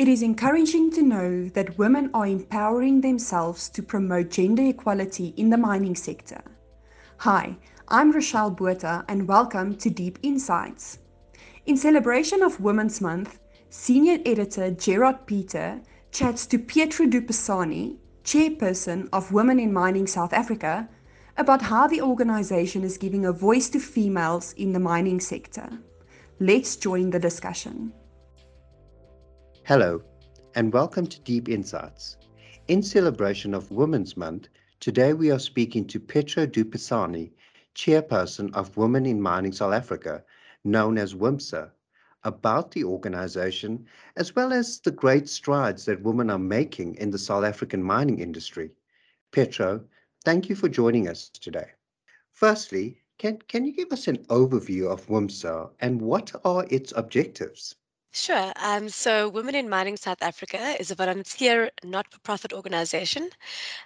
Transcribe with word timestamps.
It 0.00 0.08
is 0.08 0.22
encouraging 0.22 0.90
to 0.92 1.02
know 1.02 1.50
that 1.50 1.76
women 1.76 2.08
are 2.14 2.26
empowering 2.26 3.02
themselves 3.02 3.68
to 3.68 3.82
promote 3.82 4.30
gender 4.30 4.62
equality 4.62 5.34
in 5.36 5.50
the 5.50 5.58
mining 5.58 5.94
sector. 5.94 6.40
Hi, 7.18 7.58
I'm 7.86 8.10
Rochelle 8.10 8.50
Botha 8.50 9.04
and 9.08 9.28
welcome 9.28 9.76
to 9.76 9.90
Deep 9.90 10.18
Insights. 10.22 11.00
In 11.66 11.76
celebration 11.76 12.42
of 12.42 12.60
Women's 12.60 13.02
Month, 13.02 13.40
Senior 13.68 14.16
Editor 14.24 14.70
Gerard 14.70 15.26
Peter 15.26 15.82
chats 16.12 16.46
to 16.46 16.58
Petro 16.58 17.04
Dupasani, 17.04 17.98
chairperson 18.24 19.06
of 19.12 19.32
Women 19.32 19.60
in 19.60 19.70
Mining 19.70 20.06
South 20.06 20.32
Africa, 20.32 20.88
about 21.36 21.60
how 21.60 21.86
the 21.86 22.00
organization 22.00 22.84
is 22.84 22.96
giving 22.96 23.26
a 23.26 23.32
voice 23.34 23.68
to 23.68 23.78
females 23.78 24.54
in 24.54 24.72
the 24.72 24.80
mining 24.80 25.20
sector. 25.20 25.68
Let's 26.38 26.76
join 26.76 27.10
the 27.10 27.18
discussion. 27.18 27.92
Hello, 29.70 30.02
and 30.56 30.72
welcome 30.72 31.06
to 31.06 31.20
Deep 31.20 31.48
Insights. 31.48 32.16
In 32.66 32.82
celebration 32.82 33.54
of 33.54 33.70
Women's 33.70 34.16
Month, 34.16 34.48
today 34.80 35.12
we 35.12 35.30
are 35.30 35.38
speaking 35.38 35.86
to 35.86 36.00
Petro 36.00 36.44
Dupasani, 36.44 37.30
chairperson 37.76 38.52
of 38.52 38.76
Women 38.76 39.06
in 39.06 39.22
Mining 39.22 39.52
South 39.52 39.72
Africa, 39.72 40.24
known 40.64 40.98
as 40.98 41.14
WIMSA, 41.14 41.70
about 42.24 42.72
the 42.72 42.82
organization 42.82 43.86
as 44.16 44.34
well 44.34 44.52
as 44.52 44.80
the 44.80 44.90
great 44.90 45.28
strides 45.28 45.84
that 45.84 46.02
women 46.02 46.30
are 46.30 46.38
making 46.40 46.96
in 46.96 47.12
the 47.12 47.16
South 47.16 47.44
African 47.44 47.80
mining 47.80 48.18
industry. 48.18 48.72
Petro, 49.30 49.84
thank 50.24 50.48
you 50.48 50.56
for 50.56 50.68
joining 50.68 51.06
us 51.06 51.28
today. 51.28 51.70
Firstly, 52.32 52.98
can, 53.18 53.38
can 53.46 53.64
you 53.64 53.72
give 53.72 53.92
us 53.92 54.08
an 54.08 54.18
overview 54.30 54.90
of 54.90 55.06
WIMSA 55.06 55.70
and 55.78 56.02
what 56.02 56.32
are 56.44 56.66
its 56.70 56.92
objectives? 56.96 57.76
Sure. 58.12 58.52
Um, 58.56 58.88
so, 58.88 59.28
Women 59.28 59.54
in 59.54 59.68
Mining 59.68 59.96
South 59.96 60.20
Africa 60.22 60.76
is 60.80 60.90
a 60.90 60.94
volunteer 60.96 61.70
not-for-profit 61.84 62.52
organization. 62.52 63.30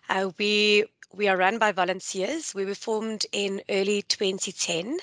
Uh, 0.08 0.31
we 0.39 0.84
we 1.12 1.28
are 1.28 1.36
run 1.36 1.58
by 1.58 1.72
volunteers. 1.72 2.55
We 2.55 2.64
were 2.64 2.75
formed 2.75 3.25
in 3.33 3.62
early 3.69 4.03
2010. 4.03 4.98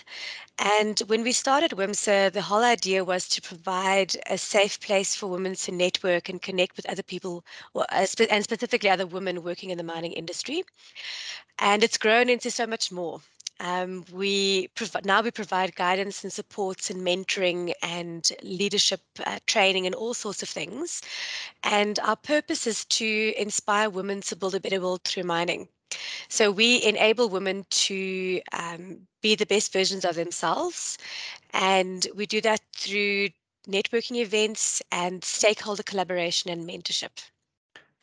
And 0.60 1.00
when 1.08 1.24
we 1.24 1.32
started 1.32 1.72
WIMSA, 1.72 2.34
the 2.34 2.42
whole 2.42 2.64
idea 2.64 3.06
was 3.06 3.28
to 3.30 3.42
provide 3.42 4.16
a 4.28 4.38
safe 4.38 4.80
place 4.80 5.16
for 5.16 5.28
women 5.28 5.56
to 5.56 5.72
network 5.72 6.28
and 6.28 6.42
connect 6.42 6.76
with 6.76 6.90
other 6.90 7.04
people, 7.04 7.46
uh, 7.76 8.06
and 8.30 8.44
specifically 8.44 8.90
other 8.90 9.06
women 9.08 9.44
working 9.44 9.70
in 9.70 9.78
the 9.78 9.84
mining 9.84 10.14
industry. 10.14 10.64
And 11.60 11.84
it's 11.84 11.98
grown 11.98 12.28
into 12.30 12.52
so 12.52 12.68
much 12.68 12.92
more. 12.92 13.22
Um, 13.62 14.06
we 14.12 14.70
prov- 14.70 15.06
now 15.06 15.22
we 15.22 15.30
provide 15.30 15.76
guidance 15.76 16.24
and 16.24 16.34
supports 16.34 16.90
and 16.90 17.06
mentoring 17.06 17.74
and 17.84 18.28
leadership 18.42 19.02
uh, 19.24 19.38
training 19.46 19.86
and 19.86 19.94
all 19.94 20.16
sorts 20.16 20.42
of 20.42 20.50
things. 20.50 21.02
And 21.64 22.00
our 22.00 22.16
purpose 22.16 22.66
is 22.66 22.86
to 22.86 23.34
inspire 23.38 23.92
women 23.92 24.22
to 24.22 24.36
build 24.36 24.56
a 24.56 24.60
better 24.60 24.82
world 24.82 25.04
through 25.04 25.26
mining. 25.26 25.68
So 26.28 26.50
we 26.50 26.82
enable 26.84 27.30
women 27.30 27.66
to 27.70 28.42
um, 28.52 29.02
be 29.22 29.36
the 29.36 29.46
best 29.46 29.72
versions 29.74 30.06
of 30.06 30.16
themselves, 30.16 30.98
and 31.54 32.08
we 32.16 32.26
do 32.26 32.42
that 32.42 32.62
through 32.76 33.30
networking 33.68 34.16
events 34.16 34.82
and 34.92 35.24
stakeholder 35.24 35.84
collaboration 35.84 36.50
and 36.50 36.68
mentorship. 36.68 37.12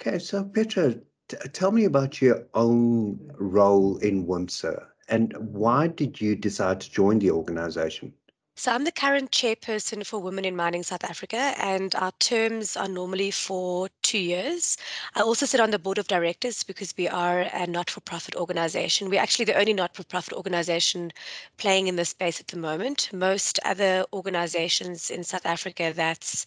Okay, 0.01 0.19
so 0.21 0.45
Petra, 0.45 0.95
t- 1.29 1.37
tell 1.53 1.73
me 1.73 1.85
about 1.85 2.23
your 2.23 2.45
own 2.55 3.33
role 3.39 3.97
in 3.99 4.27
WIMSA 4.27 4.87
and 5.09 5.35
why 5.39 5.89
did 5.89 6.21
you 6.21 6.37
decide 6.37 6.81
to 6.81 6.91
join 6.91 7.19
the 7.19 7.31
organization? 7.31 8.13
So 8.59 8.73
I'm 8.73 8.83
the 8.83 8.91
current 8.91 9.31
chairperson 9.31 10.05
for 10.05 10.19
Women 10.19 10.45
in 10.45 10.57
Mining 10.57 10.83
South 10.83 11.05
Africa, 11.05 11.55
and 11.59 11.95
our 11.95 12.11
terms 12.19 12.77
are 12.77 12.89
normally 12.89 13.31
for 13.31 13.89
two 14.03 14.19
years. 14.19 14.77
I 15.15 15.21
also 15.21 15.47
sit 15.47 15.61
on 15.61 15.71
the 15.71 15.79
board 15.79 15.97
of 15.97 16.09
directors 16.09 16.65
because 16.65 16.93
we 16.99 17.07
are 17.07 17.43
a 17.53 17.69
not-for-profit 17.69 18.35
organization. 18.35 19.11
We're 19.11 19.21
actually 19.21 19.45
the 19.45 19.57
only 19.57 19.75
not-for-profit 19.75 20.33
organization 20.33 21.13
playing 21.57 21.87
in 21.87 21.95
this 21.95 22.09
space 22.09 22.41
at 22.41 22.49
the 22.49 22.59
moment. 22.59 23.11
Most 23.13 23.61
other 23.65 24.05
organizations 24.13 25.09
in 25.09 25.23
South 25.23 25.47
Africa 25.47 25.93
that's 25.95 26.45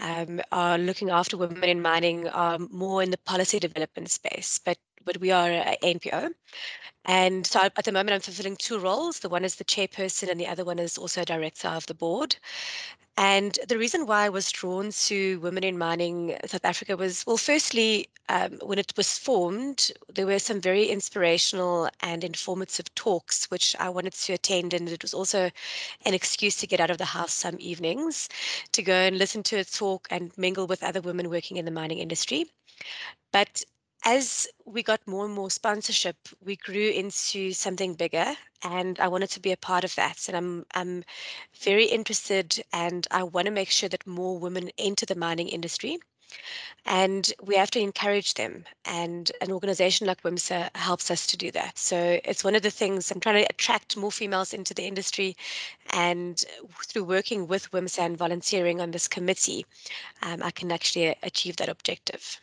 um, 0.00 0.42
are 0.52 0.76
looking 0.76 1.08
after 1.08 1.38
women 1.38 1.64
in 1.64 1.80
mining 1.80 2.28
are 2.28 2.58
more 2.58 3.02
in 3.02 3.10
the 3.10 3.16
policy 3.18 3.58
development 3.58 4.10
space, 4.10 4.60
but 4.62 4.76
but 5.04 5.18
we 5.18 5.30
are 5.30 5.50
an 5.50 5.76
NPO. 5.82 6.32
And 7.04 7.46
so 7.46 7.60
at 7.60 7.84
the 7.84 7.92
moment, 7.92 8.14
I'm 8.14 8.20
fulfilling 8.20 8.56
two 8.56 8.78
roles. 8.78 9.20
The 9.20 9.28
one 9.28 9.44
is 9.44 9.56
the 9.56 9.64
chairperson, 9.64 10.30
and 10.30 10.38
the 10.38 10.46
other 10.46 10.64
one 10.64 10.78
is 10.78 10.96
also 10.96 11.24
director 11.24 11.68
of 11.68 11.86
the 11.86 11.94
board. 11.94 12.36
And 13.18 13.58
the 13.68 13.76
reason 13.76 14.06
why 14.06 14.24
I 14.24 14.30
was 14.30 14.50
drawn 14.50 14.90
to 14.90 15.38
Women 15.40 15.64
in 15.64 15.76
Mining 15.76 16.38
South 16.46 16.64
Africa 16.64 16.96
was 16.96 17.26
well, 17.26 17.36
firstly, 17.36 18.08
um, 18.30 18.58
when 18.62 18.78
it 18.78 18.92
was 18.96 19.18
formed, 19.18 19.90
there 20.08 20.26
were 20.26 20.38
some 20.38 20.62
very 20.62 20.86
inspirational 20.86 21.90
and 22.00 22.24
informative 22.24 22.94
talks 22.94 23.50
which 23.50 23.76
I 23.78 23.90
wanted 23.90 24.14
to 24.14 24.32
attend. 24.32 24.72
And 24.72 24.88
it 24.88 25.02
was 25.02 25.12
also 25.12 25.50
an 26.06 26.14
excuse 26.14 26.56
to 26.56 26.66
get 26.66 26.80
out 26.80 26.90
of 26.90 26.98
the 26.98 27.04
house 27.04 27.34
some 27.34 27.56
evenings 27.58 28.30
to 28.72 28.82
go 28.82 28.94
and 28.94 29.18
listen 29.18 29.42
to 29.44 29.56
a 29.56 29.64
talk 29.64 30.08
and 30.10 30.36
mingle 30.38 30.66
with 30.66 30.82
other 30.82 31.02
women 31.02 31.28
working 31.28 31.58
in 31.58 31.66
the 31.66 31.70
mining 31.70 31.98
industry. 31.98 32.46
But 33.30 33.62
as 34.04 34.48
we 34.64 34.82
got 34.82 35.06
more 35.06 35.24
and 35.24 35.34
more 35.34 35.50
sponsorship, 35.50 36.16
we 36.44 36.56
grew 36.56 36.90
into 36.90 37.52
something 37.52 37.94
bigger, 37.94 38.34
and 38.62 38.98
I 38.98 39.08
wanted 39.08 39.30
to 39.30 39.40
be 39.40 39.52
a 39.52 39.56
part 39.56 39.84
of 39.84 39.94
that. 39.94 40.28
And 40.28 40.36
I'm 40.36 40.66
I'm 40.74 41.04
very 41.60 41.84
interested, 41.86 42.62
and 42.72 43.06
I 43.10 43.22
want 43.22 43.46
to 43.46 43.52
make 43.52 43.70
sure 43.70 43.88
that 43.88 44.06
more 44.06 44.38
women 44.38 44.70
enter 44.78 45.06
the 45.06 45.14
mining 45.14 45.48
industry. 45.48 45.98
And 46.86 47.32
we 47.42 47.56
have 47.56 47.70
to 47.72 47.80
encourage 47.80 48.34
them. 48.34 48.64
And 48.86 49.30
an 49.40 49.52
organization 49.52 50.06
like 50.06 50.22
WIMSA 50.22 50.74
helps 50.76 51.10
us 51.10 51.26
to 51.28 51.36
do 51.36 51.50
that. 51.52 51.78
So 51.78 52.18
it's 52.24 52.42
one 52.42 52.54
of 52.54 52.62
the 52.62 52.70
things 52.70 53.10
I'm 53.10 53.20
trying 53.20 53.44
to 53.44 53.50
attract 53.50 53.96
more 53.96 54.10
females 54.10 54.54
into 54.54 54.74
the 54.74 54.84
industry. 54.86 55.36
And 55.90 56.42
through 56.86 57.04
working 57.04 57.46
with 57.46 57.70
WIMSA 57.70 57.98
and 58.00 58.16
volunteering 58.16 58.80
on 58.80 58.90
this 58.90 59.08
committee, 59.08 59.66
um, 60.22 60.42
I 60.42 60.50
can 60.50 60.72
actually 60.72 61.14
achieve 61.22 61.56
that 61.58 61.68
objective. 61.68 62.40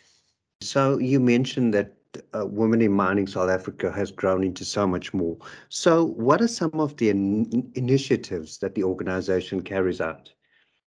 So 0.61 0.97
you 0.97 1.19
mentioned 1.19 1.73
that 1.73 1.95
uh, 2.33 2.45
Women 2.45 2.81
in 2.81 2.91
Mining 2.91 3.27
South 3.27 3.49
Africa 3.49 3.91
has 3.91 4.11
grown 4.11 4.43
into 4.43 4.65
so 4.65 4.85
much 4.85 5.13
more. 5.13 5.37
So 5.69 6.05
what 6.05 6.41
are 6.41 6.47
some 6.47 6.73
of 6.73 6.97
the 6.97 7.09
in 7.09 7.71
initiatives 7.75 8.57
that 8.57 8.75
the 8.75 8.83
organization 8.83 9.61
carries 9.61 10.01
out? 10.01 10.31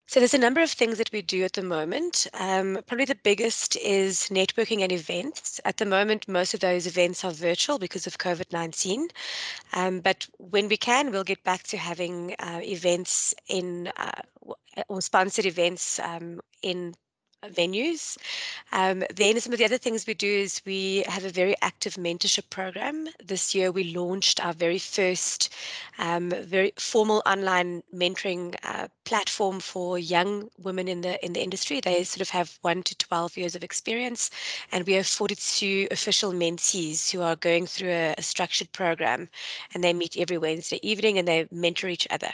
So 0.08 0.20
there's 0.20 0.34
a 0.34 0.40
number 0.40 0.60
of 0.60 0.72
things 0.72 0.98
that 0.98 1.12
we 1.12 1.22
do 1.22 1.44
at 1.44 1.54
the 1.54 1.62
moment. 1.62 2.26
Um, 2.34 2.80
probably 2.88 3.06
the 3.06 3.14
biggest 3.14 3.76
is 3.78 4.30
networking 4.30 4.82
and 4.82 4.92
events. 4.92 5.62
At 5.66 5.78
the 5.78 5.86
moment, 5.86 6.28
most 6.28 6.56
of 6.56 6.62
those 6.62 6.88
events 6.88 7.24
are 7.24 7.32
virtual 7.32 7.78
because 7.78 8.08
of 8.08 8.18
COVID-19. 8.18 9.12
Um, 9.74 10.00
but 10.00 10.26
when 10.40 10.68
we 10.68 10.78
can, 10.78 11.12
we'll 11.12 11.24
get 11.24 11.44
back 11.44 11.62
to 11.64 11.78
having 11.78 12.34
uh, 12.40 12.60
events 12.64 13.36
in 13.48 13.92
uh, 13.98 14.24
or 14.88 15.00
sponsored 15.00 15.46
events 15.46 16.00
um, 16.00 16.40
in 16.64 16.96
venues. 17.48 18.18
Um, 18.72 19.04
then 19.16 19.40
some 19.40 19.54
of 19.54 19.60
the 19.60 19.66
other 19.66 19.78
things 19.78 20.06
we 20.06 20.14
do 20.14 20.28
is 20.28 20.62
we 20.66 21.04
have 21.08 21.26
a 21.26 21.30
very 21.30 21.56
active 21.62 21.96
mentorship 21.96 22.50
program. 22.50 23.08
This 23.24 23.56
year 23.56 23.72
we 23.72 23.96
launched 23.96 24.44
our 24.44 24.54
very 24.54 24.80
first 24.80 25.54
um, 25.98 26.30
very 26.30 26.74
formal 26.78 27.22
online 27.26 27.84
mentoring 27.94 28.56
uh, 28.64 28.88
platform 29.06 29.60
for 29.60 29.98
young 29.98 30.50
women 30.58 30.88
in 30.88 31.02
the 31.02 31.24
in 31.26 31.34
the 31.34 31.42
industry. 31.42 31.80
They 31.80 32.04
sort 32.04 32.22
of 32.22 32.30
have 32.30 32.58
one 32.62 32.84
to 32.84 32.96
12 32.96 33.38
years 33.38 33.56
of 33.56 33.64
experience 33.64 34.30
and 34.72 34.86
we 34.86 34.94
have 34.94 35.08
42 35.08 35.88
official 35.92 36.32
mentees 36.34 37.12
who 37.12 37.22
are 37.22 37.36
going 37.36 37.66
through 37.68 37.92
a, 37.92 38.16
a 38.18 38.22
structured 38.22 38.72
program 38.72 39.30
and 39.74 39.84
they 39.84 39.94
meet 39.94 40.18
every 40.18 40.38
Wednesday 40.38 40.80
evening 40.82 41.18
and 41.18 41.28
they 41.28 41.48
mentor 41.52 41.88
each 41.88 42.08
other. 42.10 42.32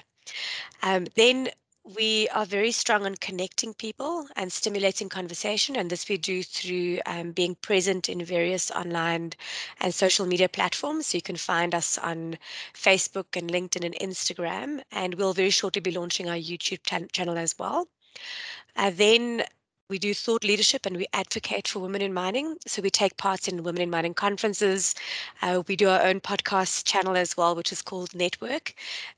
Um, 0.82 1.08
then 1.16 1.50
we 1.94 2.28
are 2.30 2.46
very 2.46 2.72
strong 2.72 3.06
on 3.06 3.16
connecting 3.16 3.74
people 3.74 4.28
and 4.36 4.52
stimulating 4.52 5.08
conversation, 5.08 5.76
and 5.76 5.90
this 5.90 6.10
we 6.10 6.18
do 6.18 6.42
through 6.42 7.00
um, 7.06 7.32
being 7.32 7.56
present 7.56 8.10
in 8.10 8.26
various 8.26 8.72
online 8.72 9.34
and 9.82 9.94
social 9.94 10.26
media 10.26 10.50
platforms. 10.50 11.08
So 11.08 11.18
you 11.18 11.22
can 11.22 11.36
find 11.36 11.76
us 11.76 12.00
on 12.00 12.40
Facebook 12.74 13.36
and 13.36 13.52
LinkedIn 13.52 13.86
and 13.86 13.96
Instagram, 13.96 14.82
and 14.92 15.14
we'll 15.14 15.34
very 15.34 15.52
shortly 15.52 15.82
be 15.82 15.92
launching 15.92 16.28
our 16.28 16.36
YouTube 16.36 16.82
channel 17.12 17.38
as 17.38 17.56
well. 17.60 17.88
Uh, 18.76 18.92
then 18.94 19.44
we 19.88 20.00
do 20.00 20.14
thought 20.14 20.44
leadership 20.44 20.86
and 20.86 20.98
we 20.98 21.08
advocate 21.14 21.68
for 21.68 21.80
women 21.80 22.02
in 22.02 22.14
mining. 22.14 22.58
So 22.66 22.82
we 22.82 22.90
take 22.90 23.18
part 23.18 23.48
in 23.48 23.64
women 23.64 23.82
in 23.84 23.90
mining 23.90 24.14
conferences. 24.14 24.96
Uh, 25.42 25.62
we 25.68 25.76
do 25.76 25.90
our 25.90 26.02
own 26.02 26.22
podcast 26.22 26.86
channel 26.86 27.16
as 27.16 27.38
well, 27.38 27.56
which 27.56 27.72
is 27.72 27.82
called 27.82 28.16
Network. 28.16 28.74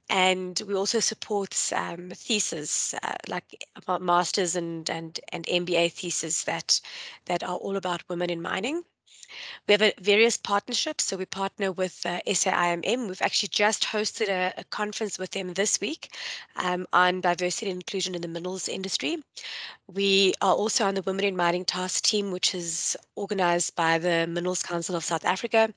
And 0.10 0.62
we 0.68 0.76
also 0.76 1.00
support 1.00 1.56
um, 1.74 2.10
theses 2.12 2.94
uh, 3.04 3.16
like 3.28 3.66
masters 4.02 4.56
and, 4.56 4.90
and, 4.90 5.20
and 5.32 5.46
MBA 5.46 5.92
theses 5.94 6.44
that, 6.44 6.82
that 7.26 7.44
are 7.44 7.56
all 7.56 7.78
about 7.78 8.08
women 8.10 8.30
in 8.30 8.42
mining. 8.42 8.84
We 9.68 9.74
have 9.74 9.82
a, 9.82 9.94
various 10.00 10.38
partnerships. 10.38 11.04
So 11.06 11.18
we 11.18 11.26
partner 11.26 11.72
with 11.72 12.06
uh, 12.06 12.20
SAIMM. 12.28 13.08
We've 13.08 13.22
actually 13.22 13.50
just 13.50 13.84
hosted 13.84 14.30
a, 14.30 14.54
a 14.58 14.64
conference 14.66 15.20
with 15.20 15.32
them 15.32 15.54
this 15.54 15.80
week 15.82 16.14
um, 16.56 16.88
on 16.94 17.22
diversity 17.22 17.72
and 17.72 17.82
inclusion 17.82 18.16
in 18.16 18.22
the 18.22 18.28
minerals 18.28 18.68
industry. 18.68 19.18
We 19.94 20.34
are 20.42 20.54
also 20.54 20.86
on 20.86 20.96
the 20.96 21.02
Women 21.02 21.26
in 21.26 21.36
Mining 21.36 21.64
Task 21.64 22.04
Team, 22.04 22.32
which 22.32 22.54
is 22.54 22.98
organized 23.16 23.76
by 23.76 23.98
the 23.98 24.28
Minerals 24.28 24.62
Council 24.64 24.96
of 24.96 25.06
South 25.06 25.24
Africa. 25.24 25.74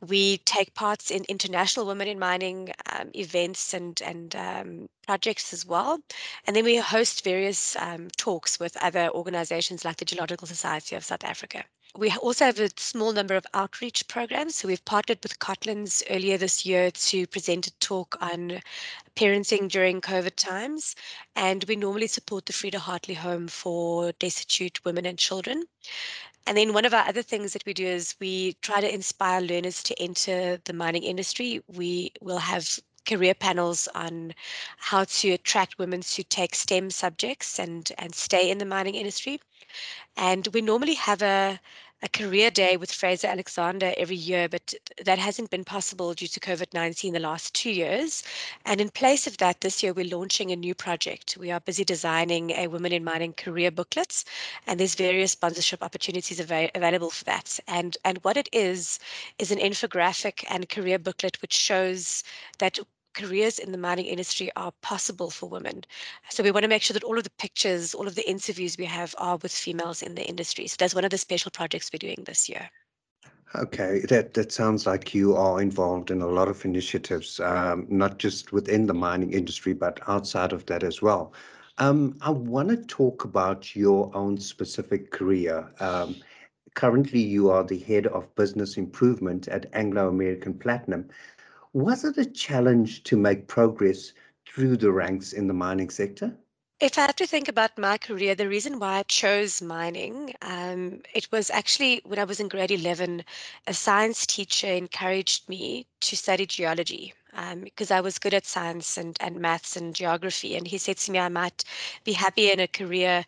We 0.00 0.38
take 0.38 0.74
parts 0.74 1.10
in 1.10 1.24
international 1.28 1.86
Women 1.86 2.08
in 2.08 2.18
Mining 2.18 2.72
um, 2.92 3.10
events 3.14 3.74
and, 3.74 4.00
and 4.02 4.34
um, 4.36 4.88
projects 5.06 5.52
as 5.52 5.66
well. 5.66 6.00
And 6.46 6.56
then 6.56 6.64
we 6.64 6.76
host 6.76 7.24
various 7.24 7.76
um, 7.76 8.08
talks 8.16 8.58
with 8.58 8.76
other 8.78 9.10
organizations 9.10 9.84
like 9.84 9.98
the 9.98 10.04
Geological 10.04 10.46
Society 10.46 10.96
of 10.96 11.04
South 11.04 11.24
Africa. 11.24 11.64
We 11.94 12.10
also 12.10 12.46
have 12.46 12.58
a 12.58 12.70
small 12.78 13.12
number 13.12 13.34
of 13.34 13.46
outreach 13.52 14.08
programs. 14.08 14.56
So 14.56 14.68
we've 14.68 14.84
partnered 14.86 15.18
with 15.22 15.38
Cotlands 15.38 16.02
earlier 16.08 16.38
this 16.38 16.64
year 16.64 16.90
to 16.90 17.26
present 17.26 17.66
a 17.66 17.78
talk 17.80 18.16
on 18.22 18.62
parenting 19.14 19.68
during 19.68 20.00
COVID 20.00 20.34
times. 20.36 20.96
And 21.36 21.64
we 21.64 21.76
normally 21.76 22.06
support 22.06 22.46
the 22.46 22.54
Frida 22.54 22.78
Hartley 22.78 23.12
Home 23.14 23.46
for 23.46 24.12
destitute 24.12 24.82
women 24.86 25.04
and 25.04 25.18
children. 25.18 25.64
And 26.46 26.56
then 26.56 26.72
one 26.72 26.86
of 26.86 26.94
our 26.94 27.06
other 27.06 27.22
things 27.22 27.52
that 27.52 27.66
we 27.66 27.74
do 27.74 27.86
is 27.86 28.16
we 28.18 28.54
try 28.62 28.80
to 28.80 28.92
inspire 28.92 29.42
learners 29.42 29.82
to 29.82 30.02
enter 30.02 30.56
the 30.64 30.72
mining 30.72 31.02
industry. 31.02 31.62
We 31.68 32.12
will 32.22 32.38
have 32.38 32.80
career 33.06 33.34
panels 33.34 33.86
on 33.94 34.32
how 34.78 35.04
to 35.04 35.32
attract 35.32 35.78
women 35.78 36.00
to 36.00 36.24
take 36.24 36.54
STEM 36.54 36.90
subjects 36.90 37.58
and, 37.58 37.92
and 37.98 38.14
stay 38.14 38.50
in 38.50 38.56
the 38.56 38.64
mining 38.64 38.94
industry. 38.94 39.40
And 40.16 40.48
we 40.52 40.60
normally 40.60 40.94
have 40.94 41.22
a, 41.22 41.60
a 42.02 42.08
career 42.08 42.50
day 42.50 42.76
with 42.76 42.90
Fraser 42.90 43.28
Alexander 43.28 43.94
every 43.96 44.16
year, 44.16 44.48
but 44.48 44.74
that 45.04 45.18
hasn't 45.18 45.50
been 45.50 45.64
possible 45.64 46.14
due 46.14 46.26
to 46.26 46.40
COVID 46.40 46.74
19 46.74 47.12
the 47.12 47.20
last 47.20 47.54
two 47.54 47.70
years. 47.70 48.24
And 48.64 48.80
in 48.80 48.90
place 48.90 49.26
of 49.26 49.36
that, 49.38 49.60
this 49.60 49.82
year 49.82 49.92
we're 49.92 50.16
launching 50.16 50.50
a 50.50 50.56
new 50.56 50.74
project. 50.74 51.36
We 51.38 51.52
are 51.52 51.60
busy 51.60 51.84
designing 51.84 52.50
a 52.50 52.66
Women 52.66 52.92
in 52.92 53.04
Mining 53.04 53.32
career 53.34 53.70
booklet, 53.70 54.24
and 54.66 54.80
there's 54.80 54.96
various 54.96 55.32
sponsorship 55.32 55.82
opportunities 55.82 56.40
av- 56.40 56.70
available 56.74 57.10
for 57.10 57.24
that. 57.24 57.60
And, 57.68 57.96
and 58.04 58.18
what 58.18 58.36
it 58.36 58.48
is, 58.52 58.98
is 59.38 59.52
an 59.52 59.58
infographic 59.58 60.44
and 60.50 60.68
career 60.68 60.98
booklet 60.98 61.40
which 61.40 61.54
shows 61.54 62.24
that 62.58 62.78
careers 63.14 63.58
in 63.58 63.72
the 63.72 63.78
mining 63.78 64.06
industry 64.06 64.50
are 64.56 64.72
possible 64.82 65.30
for 65.30 65.48
women. 65.48 65.84
So 66.30 66.42
we 66.42 66.50
want 66.50 66.64
to 66.64 66.68
make 66.68 66.82
sure 66.82 66.94
that 66.94 67.04
all 67.04 67.18
of 67.18 67.24
the 67.24 67.30
pictures, 67.38 67.94
all 67.94 68.06
of 68.06 68.14
the 68.14 68.28
interviews 68.28 68.76
we 68.78 68.84
have 68.86 69.14
are 69.18 69.36
with 69.36 69.52
females 69.52 70.02
in 70.02 70.14
the 70.14 70.26
industry. 70.26 70.66
So 70.66 70.76
that's 70.78 70.94
one 70.94 71.04
of 71.04 71.10
the 71.10 71.18
special 71.18 71.50
projects 71.50 71.90
we're 71.92 71.98
doing 71.98 72.24
this 72.26 72.48
year. 72.48 72.70
Okay, 73.54 74.00
that 74.08 74.32
that 74.32 74.50
sounds 74.50 74.86
like 74.86 75.14
you 75.14 75.36
are 75.36 75.60
involved 75.60 76.10
in 76.10 76.22
a 76.22 76.26
lot 76.26 76.48
of 76.48 76.64
initiatives, 76.64 77.38
um, 77.40 77.86
not 77.90 78.18
just 78.18 78.50
within 78.50 78.86
the 78.86 78.94
mining 78.94 79.34
industry, 79.34 79.74
but 79.74 80.00
outside 80.08 80.54
of 80.54 80.64
that 80.66 80.82
as 80.82 81.02
well. 81.02 81.34
Um, 81.76 82.16
I 82.22 82.30
want 82.30 82.70
to 82.70 82.76
talk 82.76 83.24
about 83.24 83.76
your 83.76 84.10
own 84.16 84.38
specific 84.38 85.10
career. 85.10 85.70
Um, 85.80 86.16
currently, 86.74 87.20
you 87.20 87.50
are 87.50 87.64
the 87.64 87.78
head 87.78 88.06
of 88.06 88.34
business 88.36 88.78
improvement 88.78 89.48
at 89.48 89.66
Anglo 89.74 90.08
American 90.08 90.54
Platinum. 90.54 91.10
Was 91.74 92.04
it 92.04 92.18
a 92.18 92.26
challenge 92.26 93.02
to 93.04 93.16
make 93.16 93.48
progress 93.48 94.12
through 94.46 94.76
the 94.76 94.92
ranks 94.92 95.32
in 95.32 95.46
the 95.46 95.54
mining 95.54 95.88
sector? 95.88 96.36
If 96.80 96.98
I 96.98 97.02
have 97.02 97.16
to 97.16 97.26
think 97.26 97.48
about 97.48 97.78
my 97.78 97.96
career, 97.96 98.34
the 98.34 98.48
reason 98.48 98.78
why 98.78 98.98
I 98.98 99.02
chose 99.04 99.62
mining, 99.62 100.34
um, 100.42 101.00
it 101.14 101.30
was 101.30 101.48
actually 101.48 102.02
when 102.04 102.18
I 102.18 102.24
was 102.24 102.40
in 102.40 102.48
grade 102.48 102.72
11, 102.72 103.24
a 103.68 103.72
science 103.72 104.26
teacher 104.26 104.66
encouraged 104.66 105.48
me 105.48 105.86
to 106.00 106.16
study 106.16 106.44
geology 106.44 107.14
um, 107.34 107.60
because 107.60 107.90
I 107.90 108.00
was 108.00 108.18
good 108.18 108.34
at 108.34 108.44
science 108.44 108.98
and, 108.98 109.16
and 109.20 109.36
maths 109.36 109.76
and 109.76 109.94
geography. 109.94 110.56
And 110.56 110.66
he 110.66 110.76
said 110.76 110.96
to 110.98 111.12
me, 111.12 111.20
I 111.20 111.28
might 111.28 111.64
be 112.04 112.12
happy 112.12 112.50
in 112.50 112.58
a 112.58 112.66
career 112.66 113.24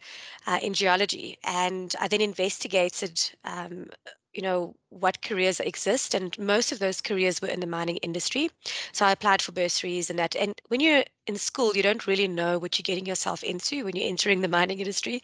uh, 0.47 0.58
in 0.61 0.75
geology. 0.75 1.38
And 1.44 1.94
I 2.00 2.08
then 2.08 2.20
investigated 2.20 3.23
um, 3.44 3.87
you 4.35 4.43
know 4.43 4.75
what 5.00 5.23
careers 5.23 5.61
exist 5.61 6.14
and 6.14 6.38
most 6.38 6.73
of 6.73 6.79
those 6.79 7.00
careers 7.00 7.41
were 7.41 7.49
in 7.49 7.61
the 7.61 7.67
mining 7.67 7.96
industry. 7.99 8.50
So 8.93 9.05
i 9.06 9.12
applied 9.12 9.43
for 9.43 9.52
bursaries 9.52 10.11
and 10.11 10.19
that 10.19 10.37
and 10.37 10.61
when 10.69 10.81
you're 10.81 11.05
in 11.26 11.37
school 11.37 11.75
you 11.75 11.82
don't 11.82 12.06
really 12.06 12.29
know 12.29 12.58
what 12.58 12.79
you're 12.79 12.85
getting 12.91 13.06
yourself 13.06 13.43
into 13.43 13.85
when 13.85 13.96
you're 13.96 14.08
entering 14.08 14.41
the 14.41 14.49
mining 14.49 14.79
industry. 14.79 15.23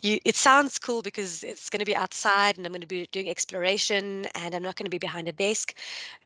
You 0.00 0.18
it 0.24 0.36
sounds 0.36 0.78
cool 0.78 1.02
because 1.02 1.42
it's 1.42 1.70
going 1.70 1.80
to 1.80 1.92
be 1.92 1.96
outside 1.96 2.56
and 2.56 2.66
i'm 2.66 2.72
going 2.72 2.80
to 2.80 2.86
be 2.86 3.06
doing 3.12 3.28
exploration 3.28 4.26
and 4.34 4.54
i'm 4.54 4.62
not 4.62 4.76
going 4.76 4.86
to 4.86 4.90
be 4.90 4.98
behind 4.98 5.28
a 5.28 5.32
desk 5.32 5.74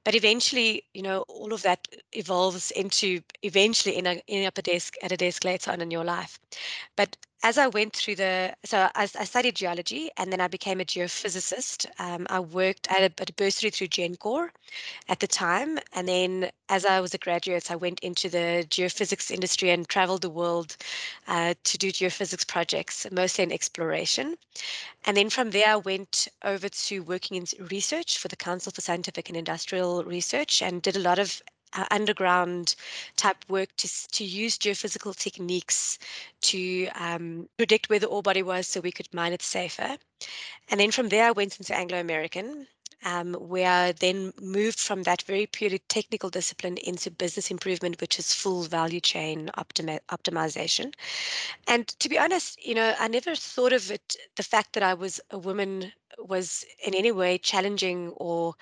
but 0.05 0.15
eventually 0.15 0.85
you 0.95 1.03
know 1.03 1.25
all 1.29 1.53
of 1.53 1.63
that 1.63 1.89
evolves 2.13 2.71
into 2.71 3.21
eventually 3.43 3.97
in 3.97 4.07
a, 4.07 4.47
up 4.47 4.59
a 4.59 4.63
desk 4.63 4.95
at 5.03 5.13
a 5.13 5.17
desk 5.17 5.45
later 5.45 5.71
on 5.71 5.81
in 5.81 5.91
your 5.91 6.05
life. 6.05 6.39
But 6.97 7.17
as 7.43 7.59
I 7.59 7.67
went 7.69 7.95
through 7.95 8.17
the, 8.17 8.55
so 8.65 8.89
I, 8.95 9.09
I, 9.19 9.25
studied 9.25 9.57
geology 9.57 10.11
and 10.17 10.33
then 10.33 10.41
I 10.41 10.49
became 10.49 10.81
a 10.81 10.85
geophysicist. 10.85 11.87
Um, 12.01 12.27
I 12.31 12.41
worked 12.41 12.86
at 12.89 13.03
a, 13.03 13.23
a 13.23 13.33
bursary 13.33 13.71
through 13.71 13.89
Gencor 13.89 14.51
at 15.09 15.21
the 15.21 15.27
time. 15.27 15.79
And 15.93 16.09
then 16.09 16.51
as 16.69 16.85
I 16.85 17.01
was 17.01 17.15
a 17.15 17.19
graduate, 17.19 17.71
I 17.71 17.77
went 17.77 18.01
into 18.01 18.29
the 18.29 18.67
geophysics 18.69 19.31
industry 19.31 19.71
and 19.71 19.89
traveled 19.89 20.23
the 20.23 20.31
world 20.31 20.77
uh, 21.29 21.55
to 21.65 21.79
do 21.79 21.93
geophysics 21.93 22.47
projects, 22.47 23.07
mostly 23.11 23.45
in 23.45 23.53
exploration. 23.53 24.37
And 25.05 25.17
then 25.17 25.31
from 25.31 25.51
there, 25.51 25.69
I 25.69 25.77
went 25.77 26.29
over 26.43 26.69
to 26.69 27.01
working 27.01 27.37
in 27.37 27.67
research 27.71 28.19
for 28.19 28.29
the 28.29 28.37
Council 28.37 28.73
for 28.73 28.81
Scientific 28.81 29.29
and 29.29 29.37
Industrial 29.37 30.03
Research 30.05 30.63
and 30.63 30.83
did 30.83 30.97
a 30.97 31.01
lot 31.01 31.19
of 31.19 31.43
uh, 31.77 31.85
underground 31.91 32.75
type 33.17 33.45
work 33.49 33.69
to, 33.77 33.89
to 34.13 34.25
use 34.25 34.59
geophysical 34.59 35.17
techniques 35.17 35.99
to 36.41 36.89
um, 36.95 37.49
predict 37.57 37.89
where 37.89 37.99
the 37.99 38.07
ore 38.07 38.23
body 38.23 38.43
was 38.43 38.67
so 38.67 38.81
we 38.81 38.93
could 38.93 39.13
mine 39.13 39.33
it 39.33 39.43
safer. 39.43 39.97
And 40.71 40.81
then 40.81 40.91
from 40.91 41.09
there, 41.09 41.27
I 41.27 41.33
went 41.33 41.59
into 41.59 41.75
Anglo 41.75 42.01
American, 42.01 42.67
um, 43.05 43.37
I 43.65 43.93
then 43.93 44.33
moved 44.41 44.79
from 44.81 45.03
that 45.05 45.23
very 45.23 45.47
purely 45.47 45.79
technical 45.89 46.31
discipline 46.31 46.79
into 46.79 47.11
business 47.11 47.51
improvement, 47.51 48.01
which 48.01 48.19
is 48.19 48.35
full 48.35 48.63
value 48.65 49.01
chain 49.01 49.51
optimi- 49.57 50.01
optimization. 50.11 50.95
And 51.69 51.87
to 51.89 52.09
be 52.09 52.19
honest, 52.19 52.65
you 52.65 52.75
know, 52.75 52.95
I 52.99 53.09
never 53.09 53.35
thought 53.35 53.73
of 53.73 53.91
it, 53.91 54.17
the 54.37 54.43
fact 54.43 54.73
that 54.73 54.83
I 54.83 54.95
was 54.95 55.21
a 55.31 55.39
woman 55.39 55.93
was 56.19 56.65
in 56.85 56.95
any 56.95 57.13
way 57.13 57.39
challenging 57.39 58.11
or 58.17 58.55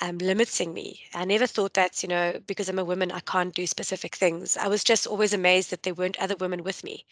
um, 0.00 0.18
limiting 0.18 0.72
me. 0.72 1.00
I 1.14 1.24
never 1.24 1.46
thought 1.46 1.74
that, 1.74 2.02
you 2.02 2.08
know, 2.08 2.40
because 2.46 2.68
I'm 2.68 2.78
a 2.78 2.84
woman, 2.84 3.10
I 3.12 3.20
can't 3.20 3.54
do 3.54 3.66
specific 3.66 4.14
things. 4.16 4.56
I 4.56 4.68
was 4.68 4.82
just 4.84 5.06
always 5.06 5.32
amazed 5.32 5.70
that 5.70 5.82
there 5.82 5.94
weren't 5.94 6.18
other 6.18 6.36
women 6.36 6.64
with 6.64 6.82
me. 6.84 7.04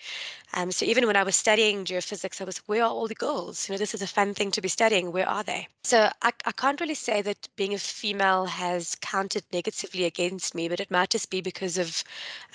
Um, 0.55 0.73
so 0.73 0.85
even 0.85 1.07
when 1.07 1.17
I 1.17 1.23
was 1.23 1.37
studying 1.37 1.85
geophysics, 1.85 2.41
I 2.41 2.45
was, 2.45 2.59
where 2.69 2.83
are 2.83 2.91
all 2.91 3.09
the 3.09 3.15
girls? 3.15 3.69
You 3.69 3.75
know, 3.75 3.79
this 3.79 3.95
is 3.95 4.03
a 4.03 4.07
fun 4.07 4.35
thing 4.35 4.51
to 4.53 4.61
be 4.61 4.69
studying. 4.69 5.13
Where 5.13 5.29
are 5.29 5.43
they? 5.43 5.69
So 5.85 6.11
I, 6.23 6.33
I 6.47 6.53
can't 6.53 6.81
really 6.81 6.95
say 6.95 7.23
that 7.23 7.49
being 7.57 7.75
a 7.75 7.79
female 7.79 8.47
has 8.47 8.95
counted 9.01 9.45
negatively 9.53 10.05
against 10.05 10.55
me, 10.55 10.69
but 10.69 10.81
it 10.81 10.91
might 10.91 11.11
just 11.11 11.31
be 11.31 11.41
because 11.41 11.77
of 11.77 12.05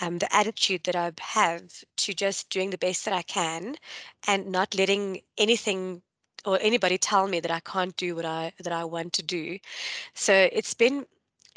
um, 0.02 0.18
the 0.18 0.34
attitude 0.36 0.84
that 0.86 0.96
I 0.96 1.12
have 1.20 1.84
to 1.98 2.14
just 2.14 2.50
doing 2.50 2.70
the 2.72 2.78
best 2.78 3.06
that 3.06 3.14
I 3.14 3.22
can 3.22 3.76
and 4.28 4.52
not 4.52 4.76
letting 4.76 5.22
anything 5.38 6.02
or 6.46 6.60
anybody 6.62 6.98
tell 6.98 7.28
me 7.28 7.40
that 7.40 7.52
I 7.52 7.60
can't 7.62 7.96
do 7.98 8.16
what 8.16 8.26
I 8.26 8.52
that 8.60 8.74
I 8.74 8.84
want 8.86 9.14
to 9.14 9.24
do. 9.24 9.60
So 10.14 10.50
it's 10.52 10.74
been 10.74 11.06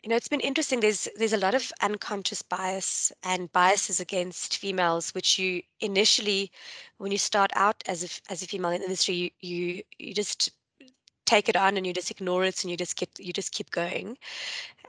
you 0.02 0.10
know 0.10 0.16
it's 0.16 0.28
been 0.28 0.40
interesting 0.40 0.80
there's 0.80 1.08
there's 1.16 1.32
a 1.32 1.38
lot 1.38 1.54
of 1.54 1.72
unconscious 1.82 2.42
bias 2.42 3.12
and 3.24 3.50
biases 3.52 3.98
against 4.00 4.58
females 4.58 5.14
which 5.14 5.38
you 5.38 5.62
initially 5.80 6.52
when 6.98 7.10
you 7.10 7.18
start 7.18 7.50
out 7.54 7.82
as 7.86 8.04
a 8.04 8.32
as 8.32 8.42
a 8.42 8.46
female 8.46 8.70
in 8.70 8.80
the 8.80 8.84
industry 8.86 9.14
you 9.14 9.30
you, 9.40 9.82
you 9.98 10.14
just 10.14 10.50
take 11.24 11.48
it 11.48 11.56
on 11.56 11.76
and 11.76 11.84
you 11.86 11.92
just 11.92 12.10
ignore 12.10 12.44
it 12.44 12.62
and 12.62 12.70
you 12.70 12.76
just 12.76 12.96
get 12.96 13.08
you 13.18 13.32
just 13.32 13.50
keep 13.52 13.70
going 13.70 14.16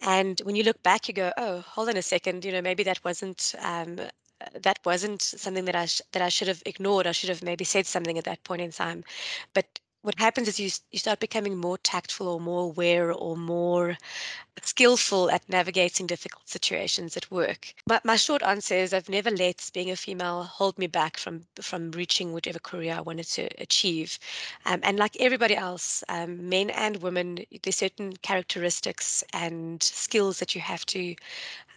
and 0.04 0.39
when 0.44 0.56
you 0.56 0.63
look 0.63 0.82
back 0.84 1.08
you 1.08 1.13
go 1.13 1.32
oh 1.38 1.62
hold 1.62 1.89
on 1.89 1.98
a 1.98 2.01
second 2.01 2.46
you 2.46 2.51
know 2.51 2.62
maybe 2.62 2.84
that 2.84 3.04
wasn't 3.04 3.56
um, 3.63 4.00
that 4.62 4.80
wasn't 4.86 5.22
something 5.22 5.66
that 5.66 5.75
I 5.75 5.86
sh- 5.86 6.01
that 6.12 6.22
I 6.22 6.30
should 6.30 6.48
have 6.48 6.62
ignored. 6.66 7.08
I 7.08 7.12
should 7.12 7.30
have 7.30 7.44
maybe 7.44 7.63
said 7.66 7.86
something 7.88 8.18
at 8.18 8.25
that 8.25 8.44
point 8.44 8.62
in 8.62 8.72
time. 8.72 9.04
But 9.54 9.80
what 10.08 10.18
happens 10.20 10.48
is 10.48 10.58
you 10.58 10.70
you 10.94 11.00
start 11.00 11.20
becoming 11.20 11.58
more 11.58 11.78
tactful 11.80 12.30
or 12.30 12.40
more 12.40 12.64
aware 12.64 13.12
or 13.12 13.36
more 13.36 13.98
skillful 14.64 15.30
at 15.30 15.48
navigating 15.50 16.08
difficult 16.08 16.48
situations 16.48 17.18
at 17.18 17.30
work. 17.30 17.74
But 17.86 18.06
my 18.06 18.16
short 18.16 18.42
answer 18.42 18.76
is 18.76 18.94
I've 18.94 19.10
never 19.10 19.30
let 19.30 19.70
being 19.74 19.92
a 19.92 19.98
female 19.98 20.44
hold 20.44 20.80
me 20.80 20.88
back 20.88 21.18
from 21.18 21.46
from 21.62 21.92
reaching 21.92 22.32
whatever 22.32 22.60
career 22.60 22.94
I 22.96 23.02
wanted 23.02 23.28
to 23.38 23.50
achieve. 23.62 24.18
Um, 24.66 24.80
and 24.82 24.98
like 24.98 25.18
everybody 25.20 25.58
else, 25.58 26.06
um, 26.08 26.48
men 26.48 26.70
and 26.70 27.02
women, 27.02 27.46
there's 27.62 27.76
certain 27.76 28.14
characteristics 28.30 29.26
and 29.34 29.84
skills 29.84 30.40
that 30.40 30.56
you 30.56 30.62
have 30.62 30.86
to 30.88 31.16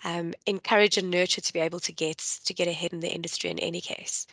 um, 0.04 0.34
encourage 0.46 0.96
and 0.96 1.10
nurture 1.10 1.40
to 1.40 1.52
be 1.52 1.60
able 1.60 1.80
to 1.80 1.92
get 1.92 2.18
to 2.44 2.54
get 2.54 2.68
ahead 2.68 2.92
in 2.92 3.00
the 3.00 3.12
industry 3.12 3.50
in 3.50 3.58
any 3.58 3.80
case. 3.80 4.26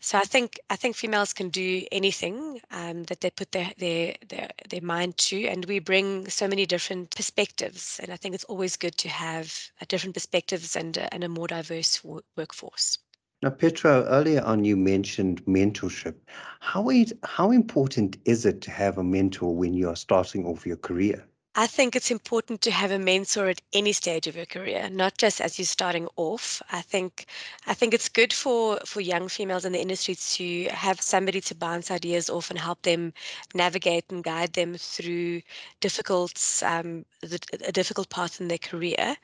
So 0.00 0.18
I 0.18 0.22
think 0.22 0.58
I 0.70 0.76
think 0.76 0.96
females 0.96 1.32
can 1.32 1.48
do 1.48 1.84
anything 1.90 2.60
um, 2.70 3.04
that 3.04 3.20
they 3.20 3.30
put 3.30 3.52
their, 3.52 3.72
their 3.78 4.14
their 4.28 4.50
their 4.68 4.82
mind 4.82 5.16
to, 5.18 5.46
and 5.46 5.64
we 5.64 5.78
bring 5.78 6.28
so 6.28 6.46
many 6.46 6.66
different 6.66 7.14
perspectives. 7.14 8.00
And 8.02 8.12
I 8.12 8.16
think 8.16 8.34
it's 8.34 8.44
always 8.44 8.76
good 8.76 8.96
to 8.98 9.08
have 9.08 9.70
different 9.88 10.14
perspectives 10.14 10.76
and 10.76 10.96
and 10.98 11.24
a 11.24 11.28
more 11.28 11.46
diverse 11.46 12.02
workforce. 12.36 12.98
Now, 13.42 13.50
Petra, 13.50 14.02
earlier 14.04 14.42
on 14.42 14.64
you 14.64 14.76
mentioned 14.76 15.44
mentorship. 15.44 16.14
How 16.60 16.88
is 16.88 17.14
how 17.22 17.50
important 17.50 18.16
is 18.24 18.46
it 18.46 18.60
to 18.62 18.70
have 18.70 18.98
a 18.98 19.04
mentor 19.04 19.54
when 19.54 19.74
you 19.74 19.88
are 19.88 19.96
starting 19.96 20.46
off 20.46 20.66
your 20.66 20.78
career? 20.78 21.28
I 21.58 21.66
think 21.66 21.96
it's 21.96 22.10
important 22.10 22.60
to 22.62 22.70
have 22.70 22.90
a 22.92 22.98
mentor 22.98 23.48
at 23.48 23.62
any 23.72 23.92
stage 23.92 24.26
of 24.26 24.36
your 24.36 24.44
career, 24.46 24.90
not 24.90 25.16
just 25.16 25.40
as 25.40 25.58
you're 25.58 25.66
starting 25.66 26.06
off. 26.16 26.62
I 26.70 26.82
think 26.82 27.26
I 27.66 27.72
think 27.74 27.94
it's 27.94 28.10
good 28.10 28.32
for 28.32 28.78
for 28.84 29.00
young 29.00 29.28
females 29.28 29.64
in 29.64 29.72
the 29.72 29.80
industry 29.80 30.14
to 30.36 30.64
have 30.74 31.00
somebody 31.00 31.40
to 31.40 31.54
bounce 31.54 31.90
ideas 31.90 32.28
off 32.30 32.50
and 32.50 32.58
help 32.58 32.82
them 32.82 33.12
navigate 33.54 34.04
and 34.10 34.22
guide 34.22 34.52
them 34.52 34.76
through 34.76 35.40
difficult 35.80 36.34
um, 36.62 37.06
the, 37.22 37.40
a 37.66 37.72
difficult 37.72 38.10
path 38.10 38.40
in 38.40 38.48
their 38.48 38.58
career. 38.70 39.16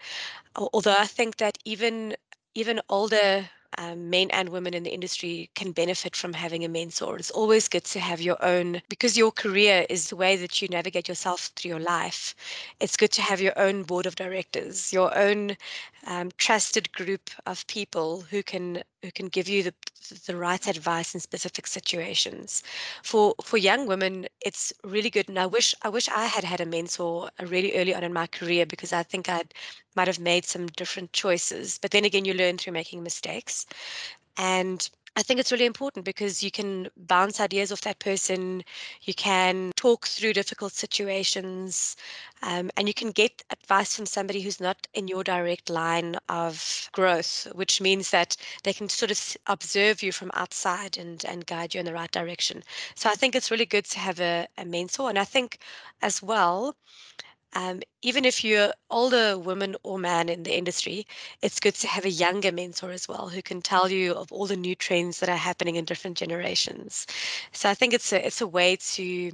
Although 0.56 0.96
I 0.98 1.06
think 1.06 1.36
that 1.36 1.58
even 1.66 2.16
even 2.54 2.80
older 2.88 3.50
um, 3.78 4.10
men 4.10 4.30
and 4.30 4.48
women 4.48 4.74
in 4.74 4.82
the 4.82 4.92
industry 4.92 5.50
can 5.54 5.72
benefit 5.72 6.16
from 6.16 6.32
having 6.32 6.64
a 6.64 6.68
mentor. 6.68 7.16
It's 7.16 7.30
always 7.30 7.68
good 7.68 7.84
to 7.84 8.00
have 8.00 8.20
your 8.20 8.42
own, 8.44 8.82
because 8.88 9.16
your 9.16 9.32
career 9.32 9.86
is 9.88 10.08
the 10.08 10.16
way 10.16 10.36
that 10.36 10.60
you 10.60 10.68
navigate 10.68 11.08
yourself 11.08 11.50
through 11.56 11.70
your 11.70 11.80
life. 11.80 12.34
It's 12.80 12.96
good 12.96 13.12
to 13.12 13.22
have 13.22 13.40
your 13.40 13.58
own 13.58 13.82
board 13.82 14.06
of 14.06 14.16
directors, 14.16 14.92
your 14.92 15.16
own 15.16 15.56
um, 16.06 16.30
trusted 16.38 16.92
group 16.92 17.30
of 17.46 17.66
people 17.66 18.22
who 18.30 18.42
can 18.42 18.82
who 19.02 19.10
can 19.12 19.26
give 19.28 19.48
you 19.48 19.62
the 19.62 19.74
the 20.26 20.36
right 20.36 20.66
advice 20.66 21.14
in 21.14 21.20
specific 21.20 21.66
situations. 21.66 22.62
For 23.02 23.34
for 23.42 23.56
young 23.56 23.86
women, 23.86 24.26
it's 24.44 24.72
really 24.84 25.10
good, 25.10 25.28
and 25.28 25.38
I 25.38 25.46
wish 25.46 25.74
I 25.82 25.88
wish 25.88 26.08
I 26.08 26.26
had 26.26 26.44
had 26.44 26.60
a 26.60 26.66
mentor 26.66 27.30
uh, 27.40 27.46
really 27.46 27.74
early 27.76 27.94
on 27.94 28.04
in 28.04 28.12
my 28.12 28.26
career 28.26 28.66
because 28.66 28.92
I 28.92 29.02
think 29.02 29.28
I 29.28 29.42
might 29.96 30.08
have 30.08 30.18
made 30.20 30.44
some 30.44 30.66
different 30.68 31.12
choices. 31.12 31.78
But 31.78 31.90
then 31.92 32.04
again, 32.04 32.24
you 32.24 32.34
learn 32.34 32.58
through 32.58 32.72
making 32.74 33.02
mistakes, 33.02 33.66
and 34.36 34.88
I 35.14 35.22
think 35.22 35.40
it's 35.40 35.52
really 35.52 35.66
important 35.66 36.06
because 36.06 36.42
you 36.42 36.50
can 36.50 36.88
bounce 36.96 37.38
ideas 37.38 37.70
off 37.70 37.82
that 37.82 37.98
person, 37.98 38.64
you 39.02 39.12
can 39.12 39.72
talk 39.76 40.06
through 40.06 40.32
difficult 40.32 40.72
situations, 40.72 41.96
um, 42.42 42.70
and 42.78 42.88
you 42.88 42.94
can 42.94 43.10
get 43.10 43.42
advice 43.50 43.94
from 43.94 44.06
somebody 44.06 44.40
who's 44.40 44.58
not 44.58 44.86
in 44.94 45.08
your 45.08 45.22
direct 45.22 45.68
line 45.68 46.16
of 46.30 46.88
growth, 46.92 47.46
which 47.54 47.78
means 47.78 48.10
that 48.10 48.36
they 48.62 48.72
can 48.72 48.88
sort 48.88 49.10
of 49.10 49.36
observe 49.48 50.02
you 50.02 50.12
from 50.12 50.30
outside 50.32 50.96
and, 50.96 51.26
and 51.26 51.46
guide 51.46 51.74
you 51.74 51.80
in 51.80 51.86
the 51.86 51.92
right 51.92 52.10
direction. 52.10 52.62
So 52.94 53.10
I 53.10 53.14
think 53.14 53.34
it's 53.34 53.50
really 53.50 53.66
good 53.66 53.84
to 53.84 53.98
have 53.98 54.18
a, 54.18 54.48
a 54.56 54.64
mentor. 54.64 55.10
And 55.10 55.18
I 55.18 55.24
think 55.24 55.58
as 56.00 56.22
well, 56.22 56.74
um, 57.54 57.80
even 58.02 58.24
if 58.24 58.42
you're 58.42 58.72
older 58.90 59.38
woman 59.38 59.76
or 59.82 59.98
man 59.98 60.28
in 60.28 60.42
the 60.42 60.56
industry, 60.56 61.06
it's 61.42 61.60
good 61.60 61.74
to 61.76 61.86
have 61.86 62.04
a 62.04 62.10
younger 62.10 62.52
mentor 62.52 62.90
as 62.90 63.08
well 63.08 63.28
who 63.28 63.42
can 63.42 63.60
tell 63.60 63.90
you 63.90 64.14
of 64.14 64.32
all 64.32 64.46
the 64.46 64.56
new 64.56 64.74
trends 64.74 65.20
that 65.20 65.28
are 65.28 65.36
happening 65.36 65.76
in 65.76 65.84
different 65.84 66.16
generations. 66.16 67.06
So 67.52 67.68
I 67.68 67.74
think 67.74 67.92
it's 67.92 68.12
a 68.12 68.24
it's 68.26 68.40
a 68.40 68.46
way 68.46 68.76
to 68.94 69.32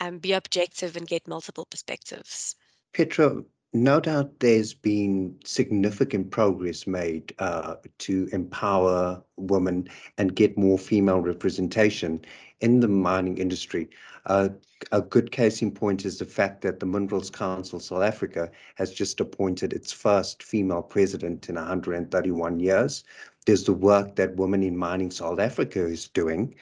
um, 0.00 0.18
be 0.18 0.32
objective 0.32 0.96
and 0.96 1.06
get 1.06 1.26
multiple 1.26 1.66
perspectives. 1.70 2.56
Petra, 2.92 3.42
no 3.72 4.00
doubt 4.00 4.40
there's 4.40 4.72
been 4.72 5.36
significant 5.44 6.30
progress 6.30 6.86
made 6.86 7.34
uh, 7.38 7.76
to 7.98 8.28
empower 8.32 9.22
women 9.36 9.88
and 10.18 10.34
get 10.34 10.56
more 10.56 10.78
female 10.78 11.20
representation 11.20 12.24
in 12.60 12.80
the 12.80 12.88
mining 12.88 13.38
industry. 13.38 13.88
A 14.28 15.00
good 15.08 15.30
case 15.30 15.62
in 15.62 15.70
point 15.70 16.04
is 16.04 16.18
the 16.18 16.24
fact 16.24 16.60
that 16.62 16.80
the 16.80 16.86
Minerals 16.86 17.30
Council 17.30 17.80
South 17.80 18.02
Africa 18.02 18.50
has 18.74 18.92
just 18.92 19.20
appointed 19.20 19.72
its 19.72 19.92
first 19.92 20.42
female 20.42 20.82
president 20.82 21.48
in 21.48 21.54
131 21.54 22.60
years. 22.60 23.04
There's 23.46 23.64
the 23.64 23.72
work 23.72 24.16
that 24.16 24.36
Women 24.36 24.62
in 24.62 24.76
Mining 24.76 25.10
South 25.10 25.38
Africa 25.38 25.86
is 25.86 26.08
doing. 26.08 26.54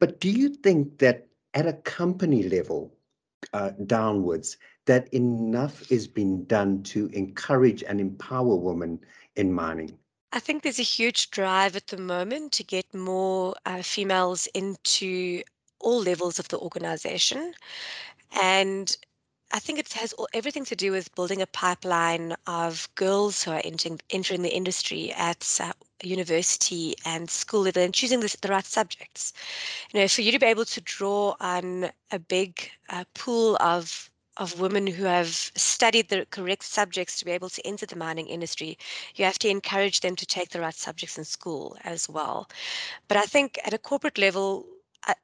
But 0.00 0.20
do 0.20 0.28
you 0.28 0.48
think 0.48 0.98
that 0.98 1.28
at 1.54 1.66
a 1.66 1.72
company 1.72 2.42
level, 2.42 2.92
uh, 3.52 3.70
downwards, 3.86 4.56
that 4.86 5.12
enough 5.14 5.90
is 5.90 6.08
being 6.08 6.44
done 6.44 6.82
to 6.82 7.06
encourage 7.12 7.82
and 7.82 8.00
empower 8.00 8.56
women 8.56 9.00
in 9.36 9.52
mining? 9.52 9.96
I 10.32 10.40
think 10.40 10.62
there's 10.62 10.78
a 10.78 10.82
huge 10.82 11.30
drive 11.30 11.76
at 11.76 11.86
the 11.86 11.96
moment 11.96 12.52
to 12.52 12.64
get 12.64 12.92
more 12.92 13.54
uh, 13.64 13.82
females 13.82 14.46
into 14.48 15.42
all 15.80 16.00
levels 16.00 16.38
of 16.38 16.48
the 16.48 16.58
organization. 16.58 17.54
And 18.40 18.96
I 19.50 19.58
think 19.60 19.78
it 19.78 19.92
has 19.94 20.14
everything 20.34 20.66
to 20.66 20.76
do 20.76 20.92
with 20.92 21.14
building 21.14 21.40
a 21.40 21.46
pipeline 21.46 22.36
of 22.46 22.88
girls 22.96 23.42
who 23.42 23.52
are 23.52 23.62
entering, 23.64 23.98
entering 24.10 24.42
the 24.42 24.54
industry 24.54 25.12
at 25.12 25.58
uh, 25.62 25.72
university 26.02 26.94
and 27.06 27.30
school 27.30 27.62
level 27.62 27.82
and 27.82 27.94
choosing 27.94 28.20
the, 28.20 28.36
the 28.42 28.48
right 28.48 28.66
subjects. 28.66 29.32
You 29.92 30.00
know, 30.00 30.08
for 30.08 30.20
you 30.20 30.32
to 30.32 30.38
be 30.38 30.46
able 30.46 30.66
to 30.66 30.80
draw 30.82 31.34
on 31.40 31.90
a 32.10 32.18
big 32.18 32.70
uh, 32.90 33.04
pool 33.14 33.56
of 33.60 34.10
of 34.36 34.60
women 34.60 34.86
who 34.86 35.04
have 35.04 35.28
studied 35.28 36.08
the 36.10 36.24
correct 36.30 36.62
subjects 36.62 37.18
to 37.18 37.24
be 37.24 37.32
able 37.32 37.48
to 37.48 37.66
enter 37.66 37.86
the 37.86 37.96
mining 37.96 38.28
industry, 38.28 38.78
you 39.16 39.24
have 39.24 39.38
to 39.38 39.48
encourage 39.48 40.00
them 40.00 40.14
to 40.14 40.24
take 40.24 40.50
the 40.50 40.60
right 40.60 40.76
subjects 40.76 41.18
in 41.18 41.24
school 41.24 41.76
as 41.82 42.08
well. 42.08 42.48
But 43.08 43.16
I 43.16 43.22
think 43.22 43.58
at 43.64 43.74
a 43.74 43.78
corporate 43.78 44.16
level, 44.16 44.64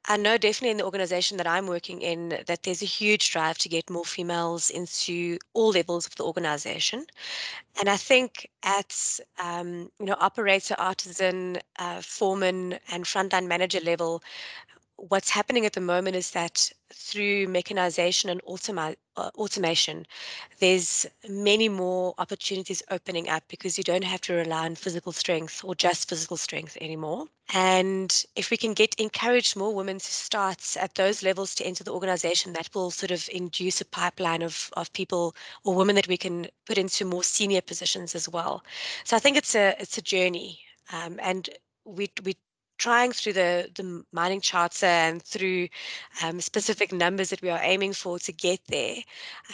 I, 0.07 0.17
know 0.17 0.37
definitely 0.37 0.71
in 0.71 0.77
the 0.77 0.85
organization 0.85 1.37
that 1.37 1.47
I'm 1.47 1.67
working 1.67 2.01
in 2.01 2.29
that 2.47 2.63
there's 2.63 2.81
a 2.81 2.85
huge 2.85 3.31
drive 3.31 3.57
to 3.59 3.69
get 3.69 3.89
more 3.89 4.05
females 4.05 4.69
into 4.69 5.37
all 5.53 5.69
levels 5.69 6.07
of 6.07 6.15
the 6.15 6.23
organization. 6.23 7.05
And 7.79 7.89
I 7.89 7.97
think 7.97 8.49
at 8.63 9.19
um, 9.39 9.91
you 9.99 10.05
know 10.07 10.15
operator, 10.19 10.75
artisan, 10.77 11.57
uh, 11.77 12.01
foreman, 12.01 12.79
and 12.89 13.05
frontline 13.05 13.47
manager 13.47 13.79
level, 13.81 14.23
what's 14.97 15.29
happening 15.29 15.65
at 15.65 15.73
the 15.73 15.81
moment 15.81 16.15
is 16.15 16.31
that 16.31 16.71
through 16.93 17.47
mechanization 17.47 18.29
and 18.29 18.41
automa- 18.43 18.95
uh, 19.17 19.29
automation, 19.35 20.05
there's 20.59 21.05
many 21.27 21.69
more 21.69 22.13
opportunities 22.17 22.81
opening 22.91 23.27
up 23.29 23.43
because 23.47 23.77
you 23.77 23.83
don't 23.83 24.03
have 24.03 24.21
to 24.21 24.33
rely 24.33 24.65
on 24.65 24.75
physical 24.75 25.11
strength 25.11 25.63
or 25.63 25.75
just 25.75 26.09
physical 26.09 26.37
strength 26.37 26.77
anymore. 26.79 27.25
And 27.53 28.25
if 28.35 28.49
we 28.49 28.57
can 28.57 28.73
get 28.73 28.95
encourage 28.95 29.55
more 29.55 29.73
women 29.73 29.99
to 29.99 30.13
start 30.13 30.77
at 30.77 30.95
those 30.95 31.23
levels 31.23 31.55
to 31.55 31.65
enter 31.65 31.83
the 31.83 31.93
organization, 31.93 32.53
that 32.53 32.69
will 32.73 32.91
sort 32.91 33.11
of 33.11 33.29
induce 33.31 33.81
a 33.81 33.85
pipeline 33.85 34.41
of, 34.41 34.69
of 34.73 34.91
people 34.93 35.35
or 35.63 35.75
women 35.75 35.95
that 35.95 36.07
we 36.07 36.17
can 36.17 36.47
put 36.65 36.77
into 36.77 37.05
more 37.05 37.23
senior 37.23 37.61
positions 37.61 38.15
as 38.15 38.27
well. 38.29 38.63
So 39.03 39.15
I 39.15 39.19
think 39.19 39.37
it's 39.37 39.55
a 39.55 39.75
it's 39.79 39.97
a 39.97 40.01
journey. 40.01 40.59
Um, 40.91 41.19
and 41.21 41.49
we 41.85 42.09
we 42.23 42.35
trying 42.77 43.11
through 43.11 43.33
the, 43.33 43.69
the 43.75 44.03
mining 44.11 44.41
charter 44.41 44.85
and 44.85 45.21
through 45.21 45.67
um, 46.23 46.41
specific 46.41 46.91
numbers 46.91 47.29
that 47.29 47.41
we 47.41 47.49
are 47.49 47.61
aiming 47.61 47.93
for 47.93 48.19
to 48.19 48.31
get 48.31 48.59
there. 48.67 48.95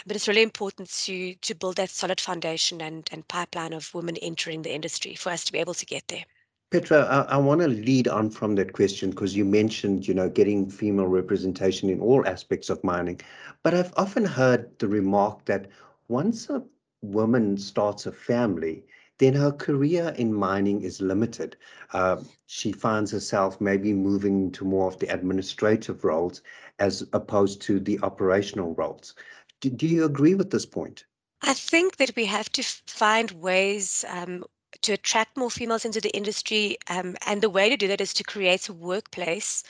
But 0.06 0.16
it's 0.16 0.28
really 0.28 0.42
important 0.42 0.90
to 1.04 1.34
to 1.34 1.54
build 1.54 1.76
that 1.76 1.90
solid 1.90 2.20
foundation 2.20 2.80
and, 2.80 3.08
and 3.12 3.26
pipeline 3.28 3.72
of 3.72 3.92
women 3.94 4.16
entering 4.18 4.62
the 4.62 4.74
industry 4.74 5.14
for 5.14 5.30
us 5.30 5.44
to 5.44 5.52
be 5.52 5.58
able 5.58 5.74
to 5.74 5.86
get 5.86 6.08
there. 6.08 6.24
Petra, 6.70 7.02
I, 7.04 7.34
I 7.34 7.36
want 7.36 7.60
to 7.60 7.68
lead 7.68 8.08
on 8.08 8.30
from 8.30 8.54
that 8.54 8.72
question 8.72 9.10
because 9.10 9.36
you 9.36 9.44
mentioned, 9.44 10.08
you 10.08 10.14
know, 10.14 10.30
getting 10.30 10.70
female 10.70 11.06
representation 11.06 11.90
in 11.90 12.00
all 12.00 12.26
aspects 12.26 12.70
of 12.70 12.82
mining. 12.82 13.20
But 13.62 13.74
I've 13.74 13.92
often 13.98 14.24
heard 14.24 14.78
the 14.78 14.88
remark 14.88 15.44
that 15.44 15.68
once 16.08 16.48
a 16.48 16.62
woman 17.02 17.58
starts 17.58 18.06
a 18.06 18.12
family, 18.12 18.84
then 19.22 19.34
her 19.34 19.52
career 19.52 20.12
in 20.18 20.34
mining 20.34 20.82
is 20.82 21.00
limited. 21.00 21.56
Uh, 21.92 22.16
she 22.46 22.72
finds 22.72 23.12
herself 23.12 23.60
maybe 23.60 23.92
moving 23.92 24.50
to 24.50 24.64
more 24.64 24.88
of 24.88 24.98
the 24.98 25.06
administrative 25.06 26.02
roles 26.02 26.42
as 26.80 27.06
opposed 27.12 27.62
to 27.62 27.78
the 27.78 28.00
operational 28.02 28.74
roles. 28.74 29.14
Do, 29.60 29.70
do 29.70 29.86
you 29.86 30.04
agree 30.04 30.34
with 30.34 30.50
this 30.50 30.66
point? 30.66 31.04
I 31.40 31.54
think 31.54 31.98
that 31.98 32.16
we 32.16 32.24
have 32.24 32.50
to 32.50 32.64
find 32.64 33.30
ways 33.30 34.04
um, 34.08 34.44
to 34.80 34.92
attract 34.94 35.36
more 35.36 35.52
females 35.52 35.84
into 35.84 36.00
the 36.00 36.10
industry. 36.16 36.76
Um, 36.88 37.16
and 37.24 37.40
the 37.40 37.50
way 37.50 37.68
to 37.68 37.76
do 37.76 37.86
that 37.86 38.00
is 38.00 38.12
to 38.14 38.24
create 38.24 38.68
a 38.68 38.72
workplace 38.72 39.62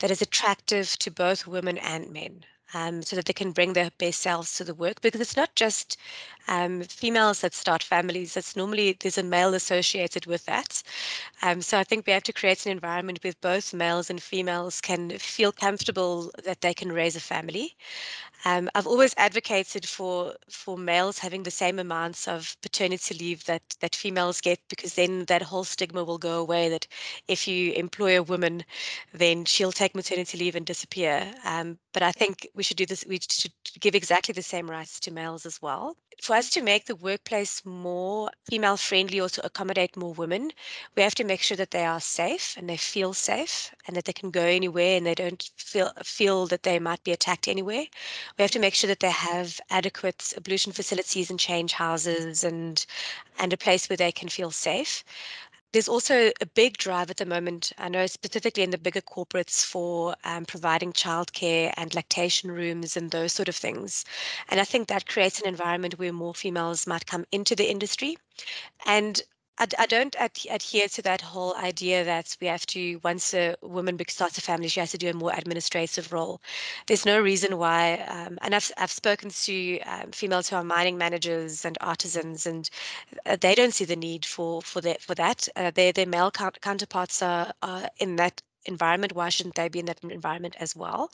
that 0.00 0.10
is 0.10 0.20
attractive 0.20 0.98
to 0.98 1.12
both 1.12 1.46
women 1.46 1.78
and 1.78 2.12
men. 2.12 2.44
Um, 2.74 3.02
so 3.02 3.16
that 3.16 3.24
they 3.26 3.32
can 3.32 3.52
bring 3.52 3.72
their 3.72 3.90
best 3.98 4.20
selves 4.20 4.56
to 4.56 4.64
the 4.64 4.74
work 4.74 5.00
because 5.00 5.20
it's 5.20 5.36
not 5.36 5.54
just 5.54 5.96
um, 6.48 6.82
females 6.82 7.40
that 7.40 7.54
start 7.54 7.82
families. 7.82 8.36
It's 8.36 8.56
normally 8.56 8.96
there's 9.00 9.18
a 9.18 9.22
male 9.22 9.54
associated 9.54 10.26
with 10.26 10.44
that. 10.46 10.82
Um, 11.42 11.62
so 11.62 11.78
I 11.78 11.84
think 11.84 12.06
we 12.06 12.12
have 12.12 12.22
to 12.24 12.32
create 12.32 12.66
an 12.66 12.72
environment 12.72 13.20
where 13.22 13.32
both 13.40 13.74
males 13.74 14.10
and 14.10 14.22
females 14.22 14.80
can 14.80 15.10
feel 15.18 15.52
comfortable 15.52 16.30
that 16.44 16.60
they 16.60 16.74
can 16.74 16.92
raise 16.92 17.16
a 17.16 17.20
family. 17.20 17.76
Um, 18.46 18.70
I've 18.76 18.86
always 18.86 19.12
advocated 19.16 19.88
for 19.88 20.36
for 20.48 20.78
males 20.78 21.18
having 21.18 21.42
the 21.42 21.50
same 21.50 21.80
amounts 21.80 22.28
of 22.28 22.56
paternity 22.62 23.12
leave 23.16 23.44
that 23.46 23.62
that 23.80 23.96
females 23.96 24.40
get 24.40 24.60
because 24.68 24.94
then 24.94 25.24
that 25.24 25.42
whole 25.42 25.64
stigma 25.64 26.04
will 26.04 26.18
go 26.18 26.38
away. 26.40 26.68
That 26.68 26.86
if 27.26 27.48
you 27.48 27.72
employ 27.72 28.16
a 28.16 28.22
woman, 28.22 28.64
then 29.12 29.44
she'll 29.46 29.72
take 29.72 29.96
maternity 29.96 30.38
leave 30.38 30.54
and 30.54 30.64
disappear. 30.64 31.34
Um, 31.44 31.78
but 31.92 32.04
I 32.04 32.12
think 32.12 32.48
we 32.54 32.62
should 32.62 32.76
do 32.76 32.86
this. 32.86 33.04
We 33.08 33.18
should 33.28 33.52
give 33.80 33.96
exactly 33.96 34.32
the 34.32 34.42
same 34.42 34.70
rights 34.70 35.00
to 35.00 35.10
males 35.10 35.44
as 35.44 35.60
well. 35.60 35.96
For 36.22 36.34
us 36.36 36.48
to 36.50 36.62
make 36.62 36.86
the 36.86 36.96
workplace 36.96 37.62
more 37.64 38.30
female 38.50 38.76
friendly 38.78 39.20
or 39.20 39.28
to 39.30 39.44
accommodate 39.44 39.96
more 39.96 40.14
women, 40.14 40.52
we 40.96 41.02
have 41.02 41.14
to 41.16 41.24
make 41.24 41.42
sure 41.42 41.56
that 41.58 41.72
they 41.72 41.84
are 41.84 42.00
safe 42.00 42.54
and 42.56 42.70
they 42.70 42.76
feel 42.78 43.12
safe 43.12 43.74
and 43.86 43.96
that 43.96 44.04
they 44.06 44.14
can 44.14 44.30
go 44.30 44.42
anywhere 44.42 44.96
and 44.96 45.04
they 45.06 45.14
don't 45.14 45.50
feel 45.56 45.92
feel 46.04 46.46
that 46.46 46.62
they 46.62 46.78
might 46.78 47.02
be 47.04 47.12
attacked 47.12 47.48
anywhere. 47.48 47.86
We 48.38 48.42
have 48.42 48.50
to 48.52 48.58
make 48.58 48.74
sure 48.74 48.88
that 48.88 49.00
they 49.00 49.10
have 49.10 49.60
adequate 49.70 50.32
ablution 50.36 50.72
facilities 50.72 51.30
and 51.30 51.40
change 51.40 51.72
houses 51.72 52.44
and 52.44 52.84
and 53.38 53.52
a 53.52 53.56
place 53.56 53.88
where 53.88 53.96
they 53.96 54.12
can 54.12 54.28
feel 54.28 54.50
safe. 54.50 55.04
There's 55.72 55.88
also 55.88 56.30
a 56.40 56.46
big 56.46 56.78
drive 56.78 57.10
at 57.10 57.18
the 57.18 57.26
moment, 57.26 57.72
I 57.76 57.88
know 57.88 58.06
specifically 58.06 58.62
in 58.62 58.70
the 58.70 58.78
bigger 58.78 59.02
corporates 59.02 59.64
for 59.64 60.16
um, 60.24 60.46
providing 60.46 60.92
childcare 60.92 61.74
and 61.76 61.94
lactation 61.94 62.50
rooms 62.50 62.96
and 62.96 63.10
those 63.10 63.32
sort 63.34 63.48
of 63.48 63.56
things. 63.56 64.04
And 64.48 64.60
I 64.60 64.64
think 64.64 64.88
that 64.88 65.06
creates 65.06 65.40
an 65.40 65.48
environment 65.48 65.98
where 65.98 66.12
more 66.12 66.34
females 66.34 66.86
might 66.86 67.06
come 67.06 67.26
into 67.32 67.54
the 67.54 67.70
industry. 67.70 68.16
And 68.86 69.22
I, 69.58 69.66
I 69.78 69.86
don't 69.86 70.14
ad- 70.16 70.38
adhere 70.50 70.88
to 70.88 71.02
that 71.02 71.20
whole 71.22 71.54
idea 71.56 72.04
that 72.04 72.36
we 72.40 72.46
have 72.48 72.66
to, 72.66 73.00
once 73.02 73.34
a 73.34 73.56
woman 73.62 73.98
starts 74.08 74.38
a 74.38 74.40
family, 74.42 74.68
she 74.68 74.80
has 74.80 74.90
to 74.92 74.98
do 74.98 75.08
a 75.10 75.14
more 75.14 75.32
administrative 75.34 76.12
role. 76.12 76.40
There's 76.86 77.06
no 77.06 77.20
reason 77.20 77.58
why, 77.58 77.94
um, 78.08 78.38
and 78.42 78.54
I've, 78.54 78.70
I've 78.78 78.90
spoken 78.90 79.30
to 79.30 79.80
um, 79.80 80.10
females 80.12 80.48
who 80.48 80.56
are 80.56 80.64
mining 80.64 80.98
managers 80.98 81.64
and 81.64 81.76
artisans, 81.80 82.46
and 82.46 82.68
uh, 83.26 83.36
they 83.40 83.54
don't 83.54 83.74
see 83.74 83.84
the 83.84 83.96
need 83.96 84.24
for 84.26 84.62
for 84.62 84.80
that. 84.82 85.02
For 85.02 85.14
that, 85.14 85.48
uh, 85.56 85.70
their 85.70 85.92
their 85.92 86.06
male 86.06 86.30
counterparts 86.30 87.22
are, 87.22 87.52
are 87.62 87.88
in 87.98 88.16
that 88.16 88.42
environment. 88.66 89.14
Why 89.14 89.28
shouldn't 89.30 89.54
they 89.54 89.68
be 89.68 89.80
in 89.80 89.86
that 89.86 90.02
environment 90.04 90.56
as 90.60 90.76
well? 90.76 91.10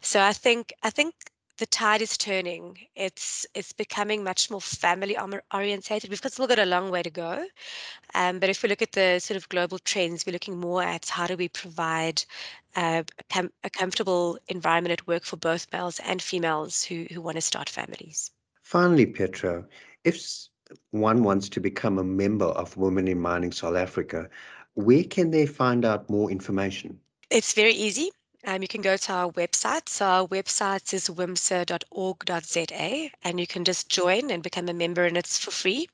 So 0.00 0.20
I 0.20 0.32
think 0.32 0.72
I 0.82 0.90
think 0.90 1.14
the 1.58 1.66
tide 1.66 2.02
is 2.02 2.16
turning. 2.16 2.78
It's 2.96 3.46
it's 3.54 3.72
becoming 3.72 4.24
much 4.24 4.50
more 4.50 4.60
family 4.60 5.16
orientated. 5.52 6.10
We've 6.10 6.18
still 6.18 6.46
got 6.46 6.58
a 6.58 6.64
long 6.64 6.90
way 6.90 7.02
to 7.02 7.10
go, 7.10 7.44
um, 8.14 8.38
but 8.38 8.48
if 8.48 8.62
we 8.62 8.68
look 8.68 8.82
at 8.82 8.92
the 8.92 9.20
sort 9.20 9.36
of 9.36 9.48
global 9.48 9.78
trends, 9.78 10.26
we're 10.26 10.32
looking 10.32 10.58
more 10.58 10.82
at 10.82 11.08
how 11.08 11.26
do 11.26 11.36
we 11.36 11.48
provide 11.48 12.24
uh, 12.76 13.02
a, 13.18 13.24
com- 13.32 13.52
a 13.62 13.70
comfortable 13.70 14.38
environment 14.48 14.92
at 14.92 15.06
work 15.06 15.24
for 15.24 15.36
both 15.36 15.72
males 15.72 16.00
and 16.00 16.20
females 16.20 16.82
who 16.82 17.06
who 17.12 17.20
want 17.20 17.36
to 17.36 17.40
start 17.40 17.68
families. 17.68 18.30
Finally, 18.62 19.06
Petra, 19.06 19.64
if 20.04 20.48
one 20.90 21.22
wants 21.22 21.48
to 21.50 21.60
become 21.60 21.98
a 21.98 22.04
member 22.04 22.46
of 22.46 22.76
Women 22.76 23.06
in 23.08 23.20
Mining 23.20 23.52
South 23.52 23.76
Africa, 23.76 24.28
where 24.74 25.04
can 25.04 25.30
they 25.30 25.46
find 25.46 25.84
out 25.84 26.10
more 26.10 26.30
information? 26.30 26.98
It's 27.30 27.52
very 27.52 27.72
easy. 27.72 28.10
Um, 28.46 28.62
you 28.62 28.68
can 28.68 28.82
go 28.82 28.96
to 28.96 29.12
our 29.12 29.32
website. 29.32 29.88
So 29.88 30.06
our 30.06 30.28
website 30.28 30.92
is 30.92 31.08
wimsa.org.za 31.08 33.10
and 33.22 33.40
you 33.40 33.46
can 33.46 33.64
just 33.64 33.88
join 33.88 34.30
and 34.30 34.42
become 34.42 34.68
a 34.68 34.74
member 34.74 35.04
and 35.04 35.16
it's 35.16 35.38
for 35.38 35.50
free. 35.50 35.88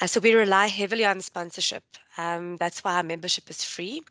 Uh, 0.00 0.06
so 0.06 0.20
we 0.20 0.34
rely 0.34 0.66
heavily 0.66 1.04
on 1.04 1.20
sponsorship. 1.20 1.82
Um, 2.18 2.56
that's 2.58 2.84
why 2.84 2.96
our 2.96 3.02
membership 3.02 3.48
is 3.48 3.64
free. 3.64 4.02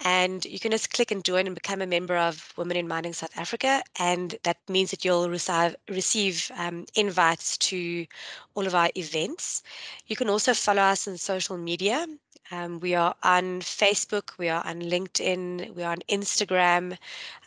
And 0.00 0.44
you 0.44 0.58
can 0.58 0.70
just 0.70 0.92
click 0.92 1.10
and 1.10 1.24
join 1.24 1.46
and 1.46 1.54
become 1.54 1.80
a 1.80 1.86
member 1.86 2.16
of 2.16 2.52
Women 2.56 2.76
in 2.76 2.88
Mining 2.88 3.12
South 3.12 3.36
Africa. 3.36 3.82
And 3.98 4.36
that 4.42 4.58
means 4.68 4.90
that 4.90 5.04
you'll 5.04 5.30
receive, 5.30 5.76
receive 5.88 6.50
um, 6.56 6.84
invites 6.94 7.56
to 7.58 8.06
all 8.54 8.66
of 8.66 8.74
our 8.74 8.90
events. 8.96 9.62
You 10.06 10.16
can 10.16 10.28
also 10.28 10.52
follow 10.52 10.82
us 10.82 11.08
on 11.08 11.16
social 11.16 11.56
media. 11.56 12.06
Um, 12.50 12.80
we 12.80 12.94
are 12.94 13.14
on 13.22 13.60
Facebook, 13.60 14.36
we 14.38 14.48
are 14.48 14.64
on 14.66 14.82
LinkedIn, 14.82 15.74
we 15.74 15.82
are 15.82 15.92
on 15.92 16.02
Instagram, 16.10 16.98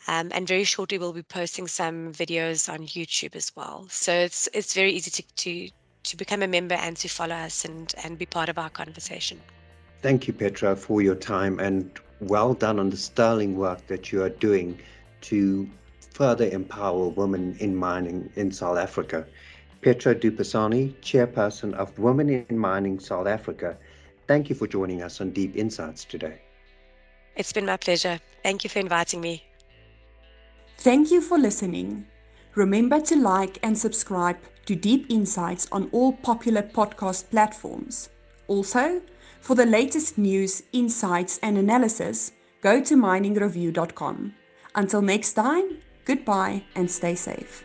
um, 0.08 0.30
and 0.34 0.48
very 0.48 0.64
shortly 0.64 0.98
we'll 0.98 1.12
be 1.12 1.22
posting 1.22 1.68
some 1.68 2.12
videos 2.12 2.72
on 2.72 2.80
YouTube 2.80 3.36
as 3.36 3.52
well. 3.54 3.86
So 3.90 4.12
it's 4.12 4.48
it's 4.52 4.74
very 4.74 4.92
easy 4.92 5.10
to 5.10 5.22
to, 5.22 5.70
to 6.04 6.16
become 6.16 6.42
a 6.42 6.48
member 6.48 6.74
and 6.74 6.96
to 6.96 7.08
follow 7.08 7.36
us 7.36 7.64
and, 7.64 7.94
and 8.02 8.18
be 8.18 8.26
part 8.26 8.48
of 8.48 8.58
our 8.58 8.70
conversation. 8.70 9.40
Thank 10.02 10.26
you, 10.26 10.32
Petra, 10.32 10.74
for 10.74 11.00
your 11.00 11.14
time 11.14 11.58
and 11.60 11.90
well 12.20 12.54
done 12.54 12.78
on 12.78 12.90
the 12.90 12.96
sterling 12.96 13.56
work 13.56 13.86
that 13.86 14.10
you 14.10 14.22
are 14.22 14.30
doing 14.30 14.78
to 15.22 15.68
further 16.12 16.48
empower 16.48 17.08
women 17.08 17.56
in 17.60 17.76
mining 17.76 18.30
in 18.34 18.50
South 18.50 18.76
Africa. 18.76 19.24
Petra 19.80 20.14
du 20.14 20.32
Pisanie, 20.32 20.92
Chairperson 21.02 21.72
of 21.74 21.96
Women 21.98 22.44
in 22.48 22.58
Mining 22.58 22.98
South 22.98 23.28
Africa, 23.28 23.76
thank 24.28 24.48
you 24.48 24.54
for 24.54 24.66
joining 24.66 25.02
us 25.02 25.20
on 25.20 25.30
Deep 25.30 25.56
Insights 25.56 26.04
today. 26.04 26.40
It's 27.34 27.52
been 27.52 27.66
my 27.66 27.76
pleasure. 27.76 28.20
Thank 28.42 28.62
you 28.64 28.70
for 28.70 28.78
inviting 28.78 29.20
me. 29.20 29.42
Thank 30.78 31.10
you 31.10 31.20
for 31.20 31.38
listening. 31.38 32.06
Remember 32.54 33.00
to 33.00 33.16
like 33.16 33.58
and 33.62 33.76
subscribe 33.76 34.38
to 34.66 34.74
Deep 34.76 35.06
Insights 35.08 35.68
on 35.72 35.88
all 35.92 36.12
popular 36.12 36.62
podcast 36.62 37.30
platforms. 37.30 38.10
Also, 38.48 39.00
for 39.40 39.54
the 39.54 39.66
latest 39.66 40.18
news, 40.18 40.62
insights, 40.72 41.38
and 41.42 41.58
analysis, 41.58 42.32
go 42.60 42.80
to 42.82 42.96
miningreview.com. 42.96 44.34
Until 44.74 45.02
next 45.02 45.32
time, 45.34 45.78
goodbye 46.04 46.62
and 46.74 46.90
stay 46.90 47.14
safe. 47.14 47.64